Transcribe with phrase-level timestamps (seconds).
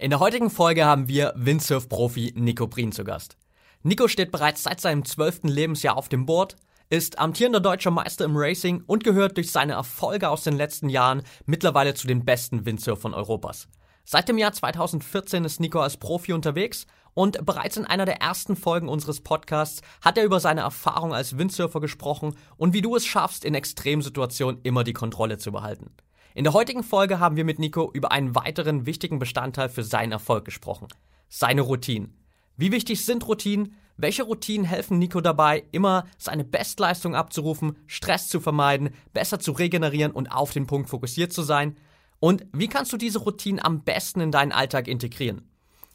[0.00, 3.36] In der heutigen Folge haben wir Windsurf-Profi Nico Brien zu Gast.
[3.82, 6.56] Nico steht bereits seit seinem zwölften Lebensjahr auf dem Board,
[6.88, 11.22] ist amtierender deutscher Meister im Racing und gehört durch seine Erfolge aus den letzten Jahren
[11.44, 13.68] mittlerweile zu den besten Windsurfern Europas.
[14.06, 18.56] Seit dem Jahr 2014 ist Nico als Profi unterwegs und bereits in einer der ersten
[18.56, 23.04] Folgen unseres Podcasts hat er über seine Erfahrung als Windsurfer gesprochen und wie du es
[23.04, 25.90] schaffst, in Extremsituationen immer die Kontrolle zu behalten.
[26.32, 30.12] In der heutigen Folge haben wir mit Nico über einen weiteren wichtigen Bestandteil für seinen
[30.12, 30.86] Erfolg gesprochen.
[31.28, 32.16] Seine Routinen.
[32.56, 33.74] Wie wichtig sind Routinen?
[33.96, 40.12] Welche Routinen helfen Nico dabei, immer seine Bestleistung abzurufen, Stress zu vermeiden, besser zu regenerieren
[40.12, 41.76] und auf den Punkt fokussiert zu sein?
[42.20, 45.48] Und wie kannst du diese Routinen am besten in deinen Alltag integrieren?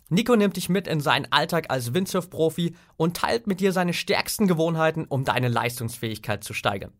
[0.09, 4.47] Nico nimmt dich mit in seinen Alltag als Windsurf-Profi und teilt mit dir seine stärksten
[4.47, 6.91] Gewohnheiten, um deine Leistungsfähigkeit zu steigern.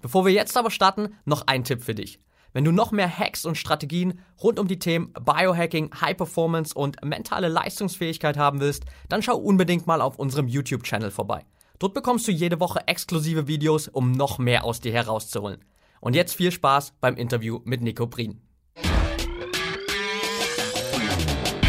[0.00, 2.20] Bevor wir jetzt aber starten, noch ein Tipp für dich.
[2.56, 6.96] Wenn du noch mehr Hacks und Strategien rund um die Themen Biohacking, High Performance und
[7.04, 11.44] mentale Leistungsfähigkeit haben willst, dann schau unbedingt mal auf unserem YouTube-Channel vorbei.
[11.78, 15.62] Dort bekommst du jede Woche exklusive Videos, um noch mehr aus dir herauszuholen.
[16.00, 18.40] Und jetzt viel Spaß beim Interview mit Nico Brien.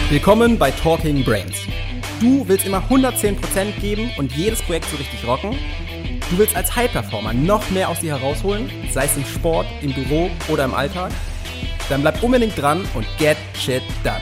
[0.10, 1.66] Willkommen bei Talking Brains.
[2.22, 5.54] Du willst immer 110% geben und jedes Projekt so richtig rocken?
[6.30, 10.30] Du willst als High-Performer noch mehr aus dir herausholen, sei es im Sport, im Büro
[10.50, 11.10] oder im Alltag?
[11.88, 14.22] Dann bleib unbedingt dran und get shit done.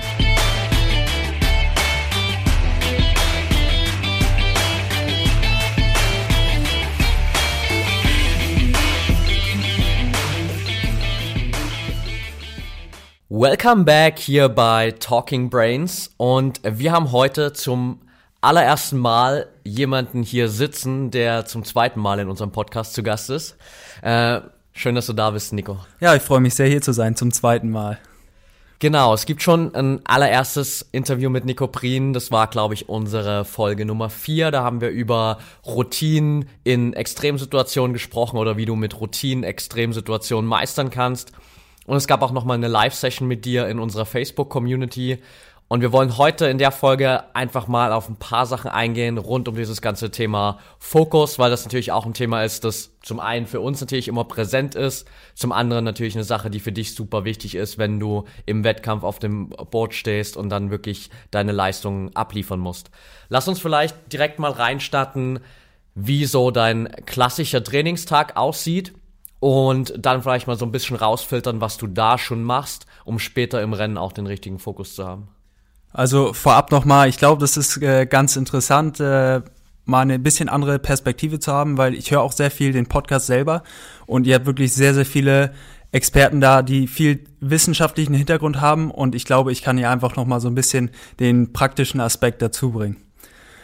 [13.29, 17.99] Welcome back hier bei Talking Brains und wir haben heute zum
[18.45, 23.57] allerersten Mal jemanden hier sitzen, der zum zweiten Mal in unserem Podcast zu Gast ist.
[24.01, 25.79] Äh, schön, dass du da bist, Nico.
[25.99, 27.97] Ja, ich freue mich sehr hier zu sein zum zweiten Mal.
[28.79, 32.11] Genau, es gibt schon ein allererstes Interview mit Nico Prien.
[32.13, 34.51] Das war, glaube ich, unsere Folge Nummer vier.
[34.51, 40.89] Da haben wir über Routinen in Extremsituationen gesprochen oder wie du mit Routinen Extremsituationen meistern
[40.89, 41.31] kannst.
[41.85, 45.19] Und es gab auch nochmal eine Live-Session mit dir in unserer Facebook-Community.
[45.67, 49.47] Und wir wollen heute in der Folge einfach mal auf ein paar Sachen eingehen rund
[49.47, 53.47] um dieses ganze Thema Fokus, weil das natürlich auch ein Thema ist, das zum einen
[53.47, 57.25] für uns natürlich immer präsent ist, zum anderen natürlich eine Sache, die für dich super
[57.25, 62.15] wichtig ist, wenn du im Wettkampf auf dem Board stehst und dann wirklich deine Leistungen
[62.15, 62.91] abliefern musst.
[63.29, 65.39] Lass uns vielleicht direkt mal reinstarten,
[65.95, 68.93] wie so dein klassischer Trainingstag aussieht
[69.39, 73.63] und dann vielleicht mal so ein bisschen rausfiltern, was du da schon machst, um später
[73.63, 75.29] im Rennen auch den richtigen Fokus zu haben.
[75.95, 79.39] Also vorab nochmal, ich glaube, das ist äh, ganz interessant, äh,
[79.85, 83.27] mal eine bisschen andere Perspektive zu haben, weil ich höre auch sehr viel den Podcast
[83.27, 83.63] selber
[84.05, 85.53] und ihr habt wirklich sehr, sehr viele
[85.93, 90.41] Experten da, die viel wissenschaftlichen Hintergrund haben und ich glaube, ich kann hier einfach nochmal
[90.41, 90.89] so ein bisschen
[91.21, 92.97] den praktischen Aspekt dazu bringen.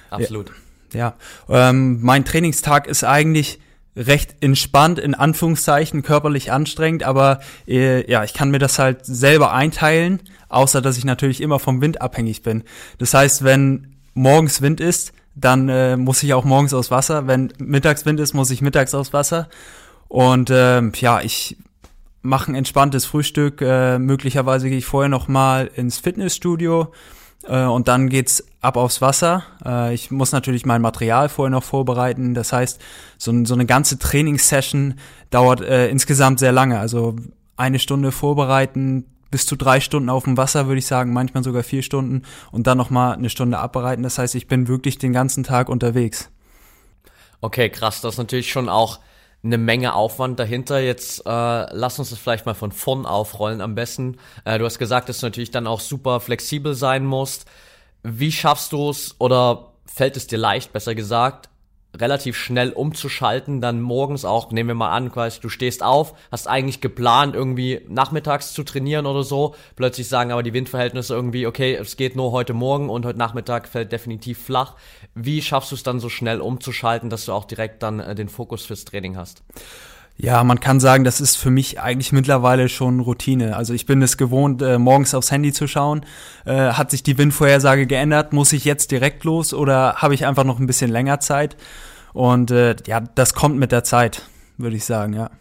[0.10, 0.54] Absolut.
[0.94, 1.14] Ja,
[1.50, 1.70] ja.
[1.70, 3.60] Ähm, mein Trainingstag ist eigentlich
[3.98, 9.52] recht entspannt, in Anführungszeichen, körperlich anstrengend, aber äh, ja, ich kann mir das halt selber
[9.52, 12.64] einteilen, außer dass ich natürlich immer vom Wind abhängig bin.
[12.98, 17.28] Das heißt, wenn morgens Wind ist, dann äh, muss ich auch morgens aus Wasser.
[17.28, 19.50] Wenn mittags Wind ist, muss ich mittags aus Wasser.
[20.08, 21.58] Und äh, ja, ich
[22.22, 23.62] mache ein entspanntes Frühstück.
[23.62, 26.92] Äh, möglicherweise gehe ich vorher noch mal ins Fitnessstudio
[27.48, 29.44] äh, und dann geht's ab aufs Wasser.
[29.66, 32.34] Äh, ich muss natürlich mein Material vorher noch vorbereiten.
[32.34, 32.82] Das heißt,
[33.18, 34.96] so, so eine ganze Trainingssession
[35.30, 36.80] dauert äh, insgesamt sehr lange.
[36.80, 37.16] Also
[37.56, 41.64] eine Stunde vorbereiten, bis zu drei Stunden auf dem Wasser, würde ich sagen, manchmal sogar
[41.64, 44.04] vier Stunden und dann nochmal eine Stunde abbereiten.
[44.04, 46.30] Das heißt, ich bin wirklich den ganzen Tag unterwegs.
[47.40, 48.02] Okay, krass.
[48.02, 49.00] Das ist natürlich schon auch
[49.44, 50.80] eine Menge Aufwand dahinter.
[50.80, 51.30] Jetzt äh,
[51.76, 54.18] lass uns das vielleicht mal von vorn aufrollen am besten.
[54.46, 57.46] Äh, du hast gesagt, dass du natürlich dann auch super flexibel sein musst.
[58.04, 61.50] Wie schaffst du es oder fällt es dir leicht, besser gesagt,
[61.98, 66.48] relativ schnell umzuschalten, dann morgens auch, nehmen wir mal an, quasi, du stehst auf, hast
[66.48, 71.76] eigentlich geplant, irgendwie nachmittags zu trainieren oder so, plötzlich sagen aber die Windverhältnisse irgendwie, okay,
[71.76, 74.76] es geht nur heute Morgen und heute Nachmittag fällt definitiv flach.
[75.16, 78.30] Wie schaffst du es dann so schnell umzuschalten, dass du auch direkt dann äh, den
[78.30, 79.44] Fokus fürs Training hast?
[80.24, 83.56] Ja, man kann sagen, das ist für mich eigentlich mittlerweile schon Routine.
[83.58, 86.06] Also ich bin es gewohnt, äh, morgens aufs Handy zu schauen.
[86.46, 88.32] Äh, hat sich die Windvorhersage geändert?
[88.32, 91.58] Muss ich jetzt direkt los oder habe ich einfach noch ein bisschen länger Zeit?
[92.14, 94.22] Und äh, ja, das kommt mit der Zeit,
[94.58, 95.32] würde ich sagen, ja.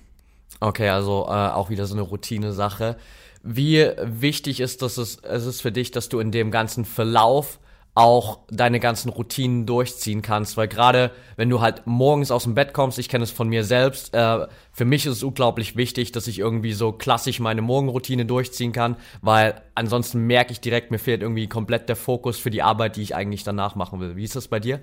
[0.60, 2.96] Okay, also äh, auch wieder so eine Routine-Sache.
[3.42, 7.58] Wie wichtig ist das, es ist für dich, dass du in dem ganzen Verlauf
[7.94, 12.72] auch deine ganzen Routinen durchziehen kannst, weil gerade wenn du halt morgens aus dem Bett
[12.72, 16.28] kommst, ich kenne es von mir selbst, äh, für mich ist es unglaublich wichtig, dass
[16.28, 21.22] ich irgendwie so klassisch meine Morgenroutine durchziehen kann, weil ansonsten merke ich direkt, mir fehlt
[21.22, 24.16] irgendwie komplett der Fokus für die Arbeit, die ich eigentlich danach machen will.
[24.16, 24.80] Wie ist das bei dir?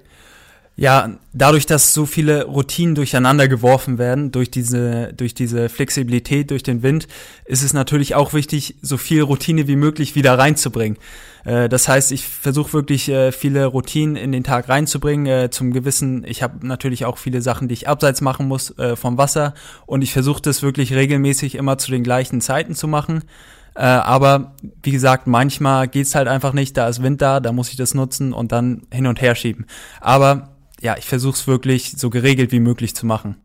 [0.79, 6.61] Ja, dadurch, dass so viele Routinen durcheinander geworfen werden, durch diese, durch diese Flexibilität, durch
[6.61, 7.07] den Wind,
[7.45, 10.99] ist es natürlich auch wichtig, so viel Routine wie möglich wieder reinzubringen.
[11.45, 15.73] Äh, das heißt, ich versuche wirklich äh, viele Routinen in den Tag reinzubringen, äh, zum
[15.73, 19.55] gewissen, ich habe natürlich auch viele Sachen, die ich abseits machen muss vom Wasser
[19.87, 23.23] und ich versuche das wirklich regelmäßig immer zu den gleichen Zeiten zu machen.
[23.73, 27.75] aber wie gesagt, manchmal geht's halt einfach nicht, da ist Wind da, da muss ich
[27.75, 29.65] das nutzen und dann hin und her schieben.
[30.01, 33.37] Aber ja, ich versuche es wirklich so geregelt wie möglich zu machen.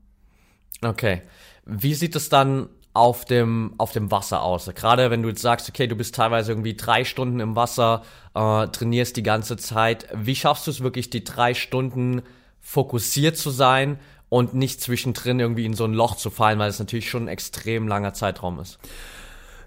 [0.82, 1.22] Okay.
[1.64, 4.70] Wie sieht es dann auf dem, auf dem Wasser aus?
[4.74, 8.02] Gerade wenn du jetzt sagst, okay, du bist teilweise irgendwie drei Stunden im Wasser,
[8.34, 10.08] äh, trainierst die ganze Zeit.
[10.14, 12.22] Wie schaffst du es wirklich, die drei Stunden
[12.60, 13.98] fokussiert zu sein
[14.28, 17.28] und nicht zwischendrin irgendwie in so ein Loch zu fallen, weil es natürlich schon ein
[17.28, 18.78] extrem langer Zeitraum ist?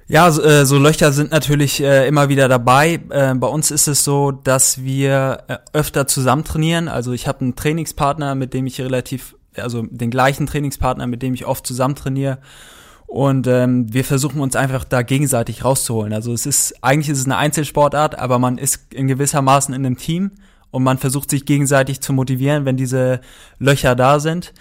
[0.07, 2.99] Ja, so, äh, so Löcher sind natürlich äh, immer wieder dabei.
[3.09, 6.87] Äh, bei uns ist es so, dass wir äh, öfter zusammen trainieren.
[6.87, 11.33] Also ich habe einen Trainingspartner, mit dem ich relativ, also den gleichen Trainingspartner, mit dem
[11.33, 12.37] ich oft zusammen trainiere.
[13.07, 16.13] Und ähm, wir versuchen uns einfach da gegenseitig rauszuholen.
[16.13, 19.97] Also es ist, eigentlich ist es eine Einzelsportart, aber man ist in gewissermaßen in einem
[19.97, 20.31] Team
[20.69, 23.21] und man versucht sich gegenseitig zu motivieren, wenn diese
[23.57, 24.53] Löcher da sind.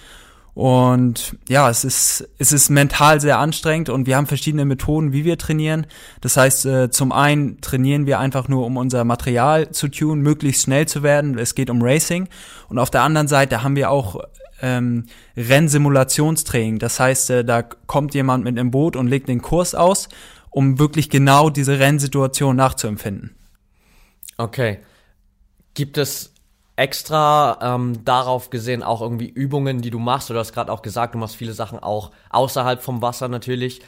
[0.55, 5.25] Und ja, es ist, es ist mental sehr anstrengend und wir haben verschiedene Methoden, wie
[5.25, 5.87] wir trainieren.
[6.21, 10.62] Das heißt, äh, zum einen trainieren wir einfach nur, um unser Material zu tun, möglichst
[10.62, 11.37] schnell zu werden.
[11.39, 12.29] Es geht um Racing.
[12.69, 14.21] Und auf der anderen Seite haben wir auch
[14.62, 15.06] ähm,
[15.37, 16.79] Rennsimulationstraining.
[16.79, 20.09] Das heißt, äh, da kommt jemand mit einem Boot und legt den Kurs aus,
[20.51, 23.35] um wirklich genau diese Rennsituation nachzuempfinden.
[24.37, 24.79] Okay.
[25.75, 26.33] Gibt es
[26.76, 30.31] extra ähm, darauf gesehen auch irgendwie Übungen, die du machst.
[30.31, 33.81] Du hast gerade auch gesagt, du machst viele Sachen auch außerhalb vom Wasser natürlich,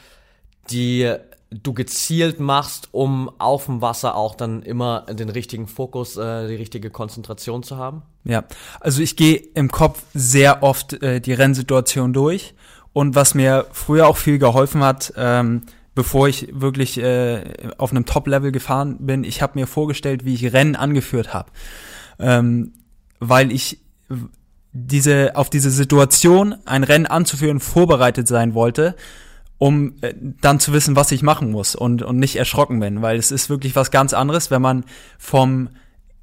[0.71, 1.13] die
[1.49, 6.55] du gezielt machst, um auf dem Wasser auch dann immer den richtigen Fokus, äh, die
[6.55, 8.01] richtige Konzentration zu haben?
[8.25, 8.43] Ja,
[8.79, 12.53] also ich gehe im Kopf sehr oft äh, die Rennsituation durch
[12.93, 15.63] und was mir früher auch viel geholfen hat, ähm,
[15.95, 17.43] bevor ich wirklich äh,
[17.77, 21.49] auf einem Top-Level gefahren bin, ich habe mir vorgestellt, wie ich Rennen angeführt habe
[22.19, 22.73] ähm,
[23.19, 23.79] weil ich
[24.73, 28.95] diese auf diese Situation ein Rennen anzuführen vorbereitet sein wollte,
[29.57, 33.17] um äh, dann zu wissen, was ich machen muss und und nicht erschrocken bin, weil
[33.17, 34.85] es ist wirklich was ganz anderes, wenn man
[35.17, 35.69] vom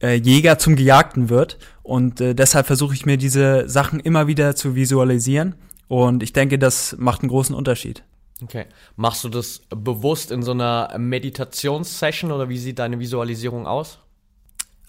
[0.01, 4.55] äh, Jäger zum Gejagten wird und äh, deshalb versuche ich mir diese Sachen immer wieder
[4.55, 5.57] zu visualisieren
[5.89, 8.05] und ich denke, das macht einen großen Unterschied.
[8.43, 8.67] Okay.
[8.97, 13.99] Machst du das bewusst in so einer Meditationssession oder wie sieht deine Visualisierung aus?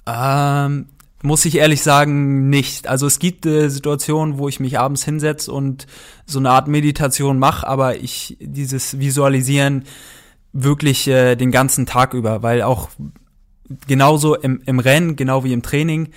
[0.08, 0.88] Ähm,
[1.26, 2.88] muss ich ehrlich sagen, nicht.
[2.88, 5.88] Also es gibt äh, Situationen, wo ich mich abends hinsetze und
[6.26, 9.84] so eine Art Meditation mache, aber ich dieses Visualisieren
[10.54, 12.90] wirklich äh, den ganzen Tag über, weil auch
[13.88, 16.10] genauso im, im Rennen, genau wie im Training,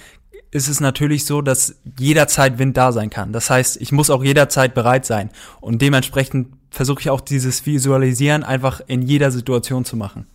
[0.50, 3.32] ist es natürlich so, dass jederzeit Wind da sein kann.
[3.32, 5.30] Das heißt, ich muss auch jederzeit bereit sein.
[5.60, 10.26] Und dementsprechend versuche ich auch dieses Visualisieren einfach in jeder Situation zu machen.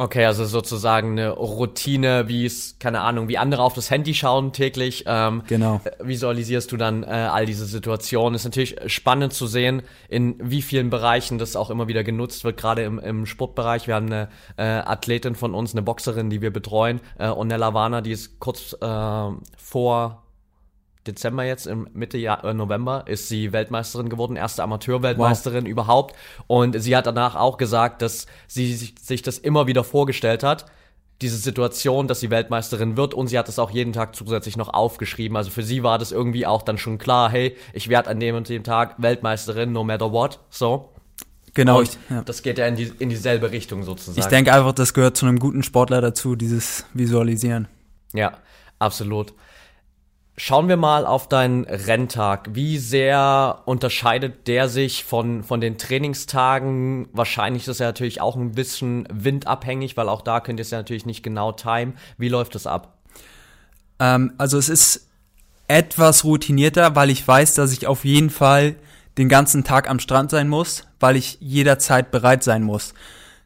[0.00, 4.54] Okay, also sozusagen eine Routine, wie es, keine Ahnung, wie andere auf das Handy schauen
[4.54, 5.04] täglich.
[5.06, 5.82] Ähm, genau.
[6.00, 8.34] Visualisierst du dann äh, all diese Situationen.
[8.34, 12.56] Ist natürlich spannend zu sehen, in wie vielen Bereichen das auch immer wieder genutzt wird,
[12.56, 13.88] gerade im, im Sportbereich.
[13.88, 18.00] Wir haben eine äh, Athletin von uns, eine Boxerin, die wir betreuen, äh, Onella Warner,
[18.00, 18.86] die ist kurz äh,
[19.58, 20.22] vor
[21.06, 25.70] Dezember jetzt, im Mitte Jahr, äh, November, ist sie Weltmeisterin geworden, erste Amateurweltmeisterin wow.
[25.70, 26.16] überhaupt.
[26.46, 30.66] Und sie hat danach auch gesagt, dass sie sich, sich das immer wieder vorgestellt hat,
[31.22, 34.72] diese Situation, dass sie Weltmeisterin wird und sie hat es auch jeden Tag zusätzlich noch
[34.72, 35.36] aufgeschrieben.
[35.36, 38.36] Also für sie war das irgendwie auch dann schon klar, hey, ich werde an dem
[38.36, 40.40] und dem Tag Weltmeisterin, no matter what.
[40.48, 40.92] So.
[41.52, 41.82] Genau.
[41.82, 42.22] Ich, ja.
[42.22, 44.18] Das geht ja in, die, in dieselbe Richtung sozusagen.
[44.18, 47.68] Ich denke einfach, das gehört zu einem guten Sportler dazu, dieses Visualisieren.
[48.14, 48.38] Ja,
[48.78, 49.34] absolut.
[50.42, 52.48] Schauen wir mal auf deinen Renntag.
[52.54, 57.10] Wie sehr unterscheidet der sich von, von den Trainingstagen?
[57.12, 60.78] Wahrscheinlich ist er natürlich auch ein bisschen windabhängig, weil auch da könnt ihr es ja
[60.78, 61.92] natürlich nicht genau timen.
[62.16, 62.96] Wie läuft es ab?
[63.98, 65.08] Ähm, also es ist
[65.68, 68.76] etwas routinierter, weil ich weiß, dass ich auf jeden Fall
[69.18, 72.94] den ganzen Tag am Strand sein muss, weil ich jederzeit bereit sein muss.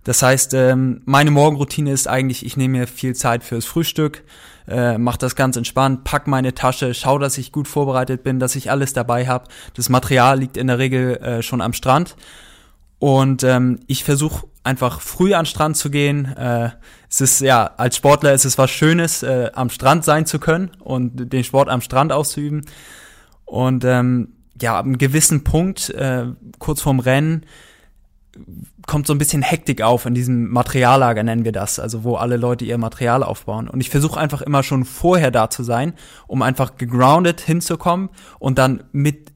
[0.05, 4.23] Das heißt, ähm, meine Morgenroutine ist eigentlich, ich nehme mir viel Zeit fürs Frühstück,
[4.69, 8.57] äh, mach das ganz entspannt, pack meine Tasche, schau, dass ich gut vorbereitet bin, dass
[8.57, 9.45] ich alles dabei habe.
[9.75, 12.17] Das Material liegt in der Regel äh, schon am Strand
[12.99, 16.25] und ähm, ich versuche einfach früh an den Strand zu gehen.
[16.37, 16.71] Äh,
[17.11, 20.71] es ist ja, als Sportler ist es was Schönes, äh, am Strand sein zu können
[20.81, 22.65] und den Sport am Strand auszuüben.
[23.45, 26.27] Und ähm, ja, ab einem gewissen Punkt, äh,
[26.59, 27.45] kurz vorm Rennen,
[28.87, 32.37] kommt so ein bisschen Hektik auf in diesem Materiallager, nennen wir das, also wo alle
[32.37, 33.69] Leute ihr Material aufbauen.
[33.69, 35.95] Und ich versuche einfach immer schon vorher da zu sein,
[36.27, 39.33] um einfach gegroundet hinzukommen und dann mit,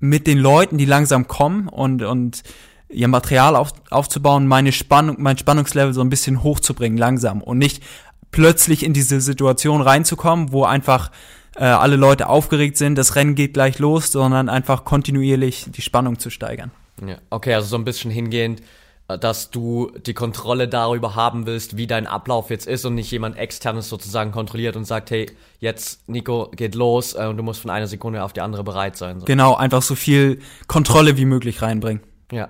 [0.00, 2.42] mit den Leuten, die langsam kommen und, und
[2.88, 7.82] ihr Material auf, aufzubauen, meine Spannung, mein Spannungslevel so ein bisschen hochzubringen, langsam und nicht
[8.30, 11.10] plötzlich in diese Situation reinzukommen, wo einfach
[11.56, 16.18] äh, alle Leute aufgeregt sind, das Rennen geht gleich los, sondern einfach kontinuierlich die Spannung
[16.18, 16.70] zu steigern.
[17.04, 18.62] Ja, okay, also so ein bisschen hingehend,
[19.08, 23.10] äh, dass du die Kontrolle darüber haben willst, wie dein Ablauf jetzt ist und nicht
[23.10, 27.60] jemand externes sozusagen kontrolliert und sagt, hey, jetzt Nico geht los äh, und du musst
[27.60, 29.20] von einer Sekunde auf die andere bereit sein.
[29.20, 29.26] So.
[29.26, 32.02] Genau, einfach so viel Kontrolle wie möglich reinbringen.
[32.30, 32.48] Ja.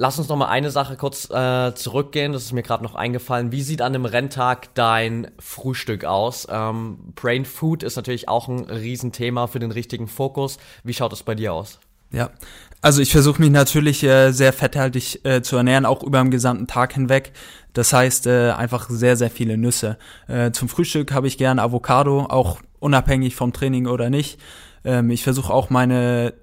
[0.00, 2.32] Lass uns noch mal eine Sache kurz äh, zurückgehen.
[2.32, 3.50] Das ist mir gerade noch eingefallen.
[3.50, 6.46] Wie sieht an einem Renntag dein Frühstück aus?
[6.48, 10.58] Ähm, Brain Food ist natürlich auch ein Riesenthema für den richtigen Fokus.
[10.84, 11.80] Wie schaut es bei dir aus?
[12.10, 12.30] Ja,
[12.80, 16.66] also ich versuche mich natürlich äh, sehr fetthaltig äh, zu ernähren, auch über den gesamten
[16.66, 17.32] Tag hinweg.
[17.72, 19.98] Das heißt äh, einfach sehr, sehr viele Nüsse.
[20.26, 24.40] Äh, zum Frühstück habe ich gerne Avocado, auch unabhängig vom Training oder nicht.
[24.84, 26.34] Ähm, ich versuche auch meine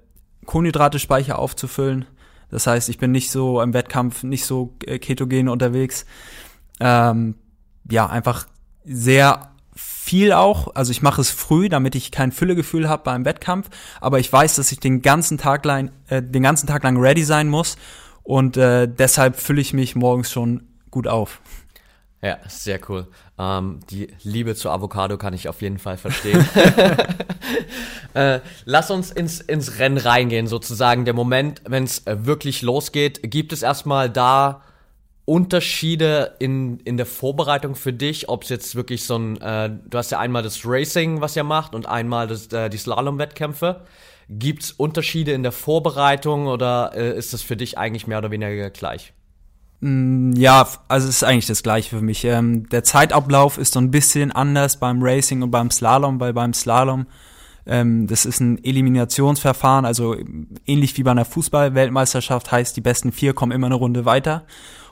[0.44, 2.04] Kohlenhydrate-Speicher aufzufüllen.
[2.50, 6.06] Das heißt, ich bin nicht so im Wettkampf, nicht so äh, ketogen unterwegs.
[6.80, 7.34] Ähm,
[7.90, 8.46] ja, einfach
[8.84, 9.50] sehr
[10.06, 10.74] viel auch.
[10.76, 13.68] Also ich mache es früh, damit ich kein Füllegefühl habe beim Wettkampf.
[14.00, 17.24] Aber ich weiß, dass ich den ganzen Tag lang, äh, den ganzen Tag lang ready
[17.24, 17.76] sein muss.
[18.22, 21.40] Und äh, deshalb fülle ich mich morgens schon gut auf.
[22.22, 23.08] Ja, sehr cool.
[23.36, 26.48] Ähm, die Liebe zur Avocado kann ich auf jeden Fall verstehen.
[28.14, 31.04] äh, lass uns ins, ins Rennen reingehen, sozusagen.
[31.04, 34.62] Der Moment, wenn es äh, wirklich losgeht, gibt es erstmal da
[35.26, 39.98] Unterschiede in, in der Vorbereitung für dich, ob es jetzt wirklich so ein, äh, du
[39.98, 43.82] hast ja einmal das Racing, was ihr macht, und einmal das, äh, die Slalom-Wettkämpfe.
[44.28, 48.30] Gibt es Unterschiede in der Vorbereitung oder äh, ist das für dich eigentlich mehr oder
[48.30, 49.12] weniger gleich?
[49.80, 52.24] Mm, ja, also es ist eigentlich das gleiche für mich.
[52.24, 56.54] Ähm, der Zeitablauf ist so ein bisschen anders beim Racing und beim Slalom, weil beim
[56.54, 57.06] Slalom
[57.66, 60.16] ähm, das ist ein Eliminationsverfahren, also
[60.66, 64.44] ähnlich wie bei einer Fußball-Weltmeisterschaft heißt, die besten vier kommen immer eine Runde weiter.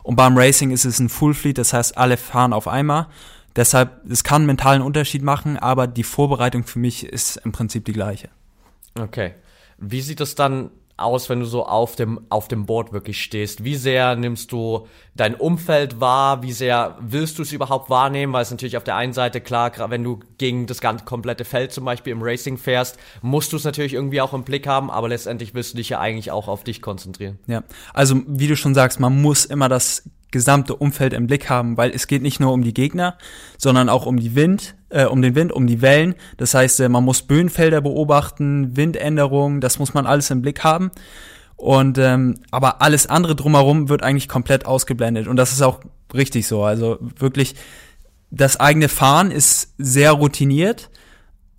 [0.04, 3.08] Und beim Racing ist es ein Full Fleet, das heißt, alle fahren auf einmal.
[3.56, 7.86] Deshalb, es kann einen mentalen Unterschied machen, aber die Vorbereitung für mich ist im Prinzip
[7.86, 8.28] die gleiche.
[9.00, 9.34] Okay.
[9.78, 13.64] Wie sieht es dann aus, wenn du so auf dem, auf dem Board wirklich stehst?
[13.64, 16.42] Wie sehr nimmst du dein Umfeld wahr?
[16.42, 18.32] Wie sehr willst du es überhaupt wahrnehmen?
[18.32, 21.72] Weil es natürlich auf der einen Seite klar, wenn du gegen das ganze komplette Feld
[21.72, 25.08] zum Beispiel im Racing fährst, musst du es natürlich irgendwie auch im Blick haben, aber
[25.08, 27.38] letztendlich willst du dich ja eigentlich auch auf dich konzentrieren.
[27.46, 31.76] Ja, also wie du schon sagst, man muss immer das gesamte Umfeld im Blick haben,
[31.76, 33.16] weil es geht nicht nur um die Gegner,
[33.56, 36.14] sondern auch um die Wind, äh, um den Wind, um die Wellen.
[36.36, 40.90] Das heißt, äh, man muss Böenfelder beobachten, Windänderungen, das muss man alles im Blick haben.
[41.56, 45.80] Und ähm, aber alles andere drumherum wird eigentlich komplett ausgeblendet und das ist auch
[46.12, 46.64] richtig so.
[46.64, 47.54] Also wirklich,
[48.30, 50.90] das eigene Fahren ist sehr routiniert.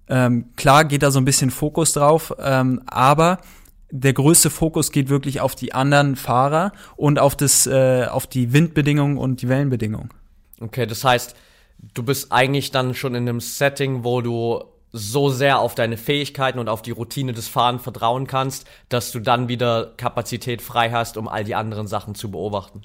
[0.08, 3.40] Ähm, klar geht da so ein bisschen Fokus drauf, ähm, aber
[3.90, 8.52] der größte Fokus geht wirklich auf die anderen Fahrer und auf das, äh, auf die
[8.52, 10.10] Windbedingungen und die Wellenbedingungen.
[10.60, 11.36] Okay, das heißt,
[11.94, 16.58] du bist eigentlich dann schon in einem Setting, wo du so sehr auf deine Fähigkeiten
[16.58, 21.18] und auf die Routine des Fahrens vertrauen kannst, dass du dann wieder Kapazität frei hast,
[21.18, 22.82] um all die anderen Sachen zu beobachten.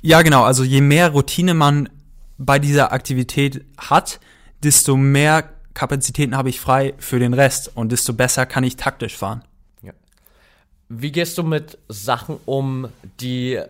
[0.00, 0.44] Ja, genau.
[0.44, 1.90] Also je mehr Routine man
[2.38, 4.20] bei dieser Aktivität hat,
[4.62, 9.16] desto mehr Kapazitäten habe ich frei für den Rest und desto besser kann ich taktisch
[9.16, 9.44] fahren.
[10.92, 12.88] Wie gehst du mit Sachen um,
[13.20, 13.60] die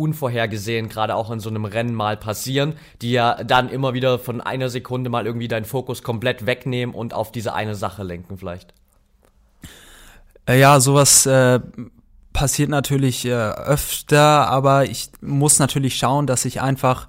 [0.00, 4.40] unvorhergesehen gerade auch in so einem Rennen mal passieren, die ja dann immer wieder von
[4.40, 8.74] einer Sekunde mal irgendwie deinen Fokus komplett wegnehmen und auf diese eine Sache lenken vielleicht?
[10.46, 11.60] Äh, ja, sowas äh,
[12.32, 17.06] passiert natürlich äh, öfter, aber ich muss natürlich schauen, dass ich einfach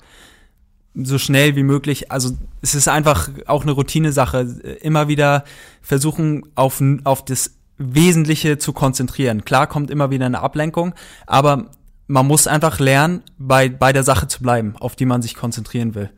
[0.96, 2.32] so schnell wie möglich, also
[2.62, 5.44] es ist einfach auch eine Routine-Sache, immer wieder
[5.82, 9.46] versuchen auf, auf das Wesentliche zu konzentrieren.
[9.46, 10.94] Klar kommt immer wieder eine Ablenkung,
[11.26, 11.72] aber
[12.10, 15.94] man muss einfach lernen, bei, bei der Sache zu bleiben, auf die man sich konzentrieren
[15.94, 16.10] will.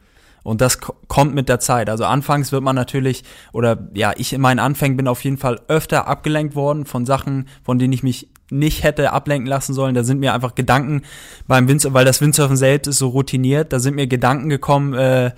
[0.42, 1.90] Und das kommt mit der Zeit.
[1.90, 5.60] Also anfangs wird man natürlich, oder ja, ich in meinen Anfängen bin auf jeden Fall
[5.68, 9.94] öfter abgelenkt worden von Sachen, von denen ich mich nicht hätte ablenken lassen sollen.
[9.94, 11.04] Da sind mir einfach Gedanken
[11.46, 15.32] beim Windsurfen, weil das Windsurfen selbst ist so routiniert, da sind mir Gedanken gekommen äh,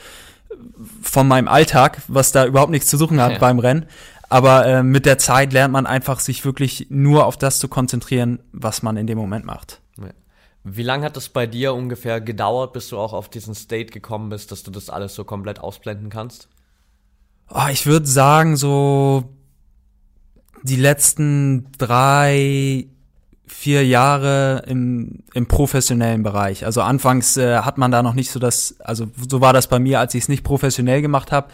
[1.01, 3.37] von meinem Alltag, was da überhaupt nichts zu suchen hat ja.
[3.39, 3.87] beim Rennen.
[4.29, 8.39] Aber äh, mit der Zeit lernt man einfach, sich wirklich nur auf das zu konzentrieren,
[8.51, 9.82] was man in dem Moment macht.
[10.63, 14.29] Wie lange hat es bei dir ungefähr gedauert, bis du auch auf diesen State gekommen
[14.29, 16.47] bist, dass du das alles so komplett ausblenden kannst?
[17.49, 19.25] Oh, ich würde sagen, so
[20.63, 22.87] die letzten drei,
[23.45, 26.65] vier Jahre im, im professionellen Bereich.
[26.65, 29.79] Also anfangs äh, hat man da noch nicht so das, also so war das bei
[29.79, 31.49] mir, als ich es nicht professionell gemacht habe,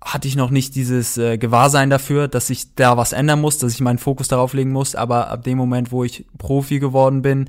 [0.00, 3.72] hatte ich noch nicht dieses äh, Gewahrsein dafür, dass ich da was ändern muss, dass
[3.72, 4.94] ich meinen Fokus darauf legen muss.
[4.94, 7.48] Aber ab dem Moment, wo ich Profi geworden bin,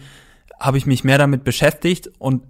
[0.60, 2.44] habe ich mich mehr damit beschäftigt und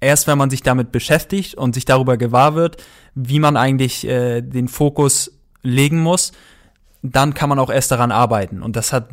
[0.00, 2.82] erst wenn man sich damit beschäftigt und sich darüber gewahr wird,
[3.14, 6.32] wie man eigentlich äh, den Fokus legen muss,
[7.02, 8.62] dann kann man auch erst daran arbeiten.
[8.62, 9.08] Und das hat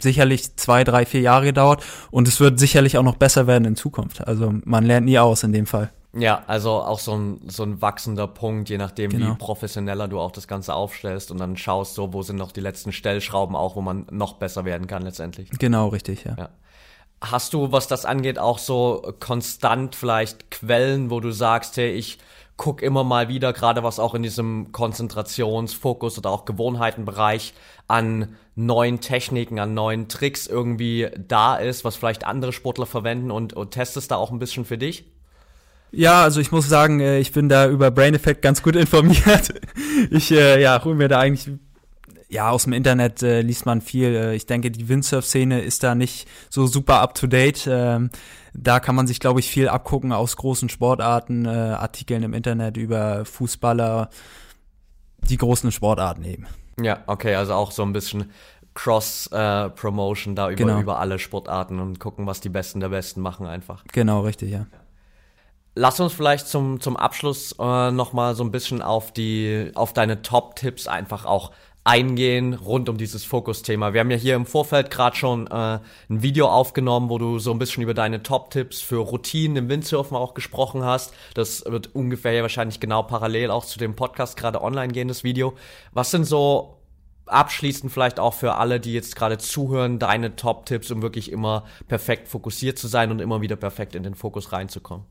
[0.00, 3.76] sicherlich zwei, drei, vier Jahre gedauert und es wird sicherlich auch noch besser werden in
[3.76, 4.26] Zukunft.
[4.26, 5.90] Also man lernt nie aus in dem Fall.
[6.12, 9.32] Ja, also auch so ein, so ein wachsender Punkt, je nachdem, genau.
[9.32, 12.60] wie professioneller du auch das Ganze aufstellst und dann schaust so, wo sind noch die
[12.60, 15.50] letzten Stellschrauben auch, wo man noch besser werden kann letztendlich.
[15.50, 16.34] Genau, richtig, ja.
[16.38, 16.48] ja.
[17.20, 22.18] Hast du, was das angeht, auch so konstant vielleicht Quellen, wo du sagst, hey, ich
[22.56, 27.54] guck immer mal wieder, gerade was auch in diesem Konzentrationsfokus oder auch Gewohnheitenbereich
[27.88, 33.52] an neuen Techniken, an neuen Tricks irgendwie da ist, was vielleicht andere Sportler verwenden und,
[33.52, 35.04] und testest da auch ein bisschen für dich?
[35.92, 39.54] Ja, also ich muss sagen, äh, ich bin da über Brain Effect ganz gut informiert.
[40.10, 41.54] Ich äh, ja, hole mir da eigentlich
[42.28, 44.14] ja, aus dem Internet äh, liest man viel.
[44.14, 47.68] Äh, ich denke, die Windsurf-Szene ist da nicht so super up-to-date.
[47.70, 48.10] Ähm,
[48.52, 52.76] da kann man sich, glaube ich, viel abgucken aus großen Sportarten, äh, Artikeln im Internet
[52.76, 54.10] über Fußballer,
[55.28, 56.46] die großen Sportarten eben.
[56.80, 58.30] Ja, okay, also auch so ein bisschen
[58.74, 60.80] Cross-Promotion äh, da über, genau.
[60.80, 63.84] über alle Sportarten und gucken, was die Besten der Besten machen einfach.
[63.92, 64.66] Genau, richtig, ja.
[65.74, 70.22] Lass uns vielleicht zum, zum Abschluss äh, nochmal so ein bisschen auf die, auf deine
[70.22, 71.52] Top-Tipps einfach auch
[71.86, 73.92] eingehen rund um dieses Fokusthema.
[73.92, 75.78] Wir haben ja hier im Vorfeld gerade schon äh,
[76.10, 80.16] ein Video aufgenommen, wo du so ein bisschen über deine Top-Tipps für Routinen im Windsurfen
[80.16, 81.14] auch gesprochen hast.
[81.34, 85.22] Das wird ungefähr ja wahrscheinlich genau parallel auch zu dem Podcast gerade online gehen, das
[85.22, 85.54] Video.
[85.92, 86.80] Was sind so
[87.26, 92.26] abschließend vielleicht auch für alle, die jetzt gerade zuhören, deine Top-Tipps, um wirklich immer perfekt
[92.26, 95.06] fokussiert zu sein und immer wieder perfekt in den Fokus reinzukommen?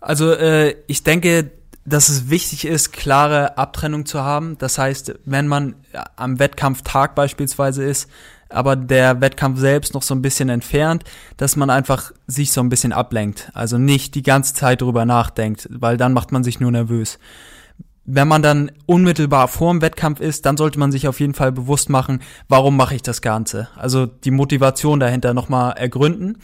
[0.00, 1.52] Also äh, ich denke,
[1.86, 4.58] dass es wichtig ist, klare Abtrennung zu haben.
[4.58, 5.76] Das heißt, wenn man
[6.16, 8.10] am Wettkampftag beispielsweise ist,
[8.48, 11.04] aber der Wettkampf selbst noch so ein bisschen entfernt,
[11.36, 13.50] dass man einfach sich so ein bisschen ablenkt.
[13.54, 17.18] Also nicht die ganze Zeit drüber nachdenkt, weil dann macht man sich nur nervös.
[18.04, 21.50] Wenn man dann unmittelbar vor dem Wettkampf ist, dann sollte man sich auf jeden Fall
[21.50, 23.68] bewusst machen, warum mache ich das Ganze?
[23.74, 26.38] Also die Motivation dahinter nochmal ergründen.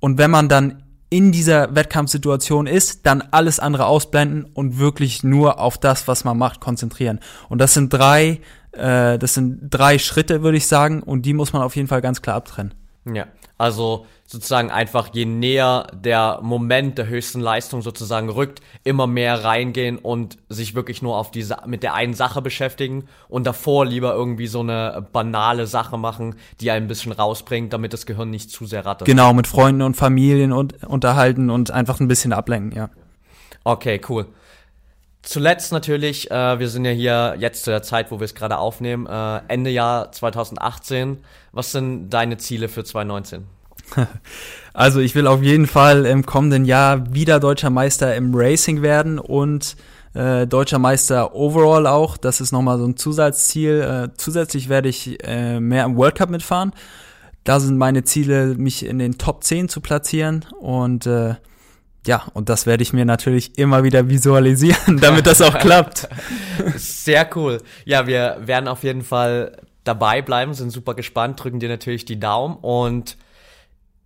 [0.00, 5.60] Und wenn man dann in dieser Wettkampfsituation ist, dann alles andere ausblenden und wirklich nur
[5.60, 7.20] auf das, was man macht, konzentrieren.
[7.48, 8.40] Und das sind drei,
[8.72, 12.00] äh, das sind drei Schritte, würde ich sagen, und die muss man auf jeden Fall
[12.00, 12.74] ganz klar abtrennen.
[13.04, 13.26] Ja,
[13.58, 19.98] also sozusagen einfach je näher der Moment der höchsten Leistung sozusagen rückt, immer mehr reingehen
[19.98, 24.48] und sich wirklich nur auf diese mit der einen Sache beschäftigen und davor lieber irgendwie
[24.48, 28.84] so eine banale Sache machen, die ein bisschen rausbringt, damit das Gehirn nicht zu sehr
[28.84, 29.06] rattert.
[29.06, 32.90] Genau, mit Freunden und Familien und unterhalten und einfach ein bisschen ablenken, ja.
[33.64, 34.26] Okay, cool.
[35.26, 38.58] Zuletzt natürlich, äh, wir sind ja hier jetzt zu der Zeit, wo wir es gerade
[38.58, 41.18] aufnehmen, äh, Ende Jahr 2018.
[41.50, 43.44] Was sind deine Ziele für 2019?
[44.72, 49.18] Also ich will auf jeden Fall im kommenden Jahr wieder deutscher Meister im Racing werden
[49.18, 49.74] und
[50.12, 52.18] äh, deutscher Meister overall auch.
[52.18, 53.80] Das ist nochmal so ein Zusatzziel.
[53.80, 56.72] Äh, zusätzlich werde ich äh, mehr im World Cup mitfahren.
[57.42, 61.36] Da sind meine Ziele, mich in den Top 10 zu platzieren und äh,
[62.06, 66.08] ja, und das werde ich mir natürlich immer wieder visualisieren, damit das auch klappt.
[66.76, 67.62] Sehr cool.
[67.84, 72.18] Ja, wir werden auf jeden Fall dabei bleiben, sind super gespannt, drücken dir natürlich die
[72.18, 73.16] Daumen und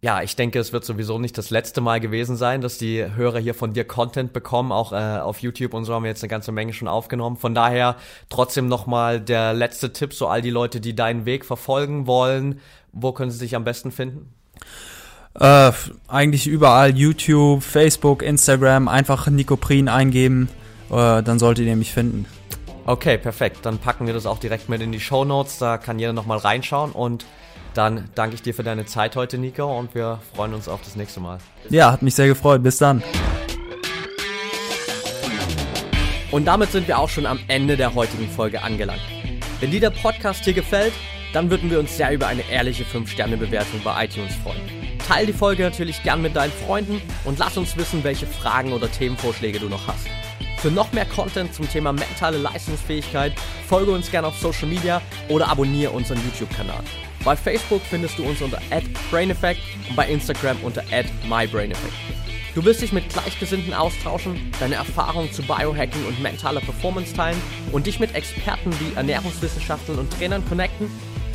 [0.02, 3.38] ja, ich denke, es wird sowieso nicht das letzte Mal gewesen sein, dass die Hörer
[3.38, 4.72] hier von dir Content bekommen.
[4.72, 7.36] Auch äh, auf YouTube und so haben wir jetzt eine ganze Menge schon aufgenommen.
[7.36, 7.96] Von daher
[8.30, 12.60] trotzdem nochmal der letzte Tipp, so all die Leute, die deinen Weg verfolgen wollen.
[12.92, 14.32] Wo können sie sich am besten finden?
[15.38, 15.72] Äh,
[16.08, 20.48] eigentlich überall YouTube, Facebook, Instagram, einfach Nikoprin eingeben,
[20.90, 22.26] äh, dann solltet ihr mich finden.
[22.86, 23.58] Okay, perfekt.
[23.62, 25.58] Dann packen wir das auch direkt mit in die Show Notes.
[25.58, 26.90] Da kann jeder nochmal reinschauen.
[26.90, 27.24] Und
[27.74, 29.78] dann danke ich dir für deine Zeit heute, Nico.
[29.78, 31.38] Und wir freuen uns auf das nächste Mal.
[31.68, 32.62] Ja, hat mich sehr gefreut.
[32.64, 33.02] Bis dann.
[36.32, 39.02] Und damit sind wir auch schon am Ende der heutigen Folge angelangt.
[39.60, 40.92] Wenn dir der Podcast hier gefällt,
[41.32, 44.79] dann würden wir uns sehr über eine ehrliche 5-Sterne-Bewertung bei iTunes freuen.
[45.11, 48.88] Teil die Folge natürlich gern mit deinen Freunden und lass uns wissen, welche Fragen oder
[48.88, 50.07] Themenvorschläge du noch hast.
[50.59, 53.33] Für noch mehr Content zum Thema mentale Leistungsfähigkeit
[53.68, 56.85] folge uns gerne auf Social Media oder abonniere unseren YouTube-Kanal.
[57.25, 58.61] Bei Facebook findest du uns unter
[59.11, 60.85] @braineffect und bei Instagram unter
[61.29, 61.92] @mybraineffect.
[62.55, 67.42] Du willst dich mit Gleichgesinnten austauschen, deine Erfahrungen zu Biohacking und mentaler Performance teilen
[67.73, 70.88] und dich mit Experten wie Ernährungswissenschaftlern und Trainern connecten?